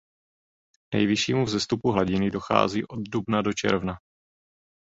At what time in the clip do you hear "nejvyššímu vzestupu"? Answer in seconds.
0.95-1.91